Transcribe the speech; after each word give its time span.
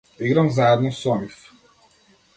Играм 0.27 0.49
заедно 0.49 0.91
со 0.91 1.15
нив. 1.17 1.37